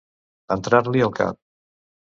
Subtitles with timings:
[0.55, 1.41] Entrar-l'hi al cap.